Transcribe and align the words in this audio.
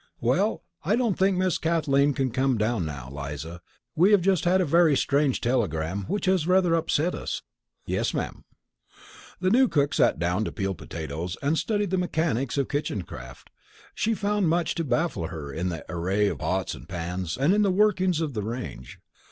"Well, 0.19 0.63
I 0.83 0.95
don't 0.95 1.13
think 1.13 1.37
Miss 1.37 1.59
Kathleen 1.59 2.15
can 2.15 2.31
come 2.31 2.57
down 2.57 2.87
now, 2.87 3.09
Eliza; 3.11 3.61
we 3.95 4.09
have 4.13 4.21
just 4.21 4.45
had 4.45 4.59
a 4.59 4.65
very 4.65 4.97
strange 4.97 5.39
telegram 5.41 6.05
which 6.07 6.25
has 6.25 6.47
rather 6.47 6.73
upset 6.73 7.13
us." 7.13 7.43
"Yes, 7.85 8.11
ma'am." 8.11 8.43
The 9.41 9.51
new 9.51 9.67
cook 9.67 9.93
sat 9.93 10.17
down 10.17 10.43
to 10.45 10.51
peel 10.51 10.73
potatoes 10.73 11.37
and 11.43 11.55
study 11.55 11.85
the 11.85 11.99
mechanics 11.99 12.57
of 12.57 12.67
Kitchencraft. 12.67 13.51
She 13.93 14.15
found 14.15 14.49
much 14.49 14.73
to 14.73 14.83
baffle 14.83 15.27
her 15.27 15.53
in 15.53 15.69
the 15.69 15.85
array 15.87 16.29
of 16.29 16.39
pots 16.39 16.73
and 16.73 16.89
pans, 16.89 17.37
and 17.37 17.53
in 17.53 17.61
the 17.61 17.69
workings 17.69 18.21
of 18.21 18.33
the 18.33 18.41
range. 18.41 18.97